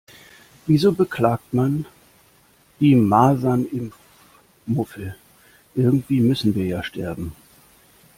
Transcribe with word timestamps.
Wieso 0.65 0.93
beklagt 0.93 1.53
man 1.53 1.85
die 2.79 2.95
Masernimpfmuffel, 2.95 5.15
irgendwie 5.75 6.21
müssen 6.21 6.55
wir 6.55 6.65
ja 6.65 6.81
sterben. 6.83 7.35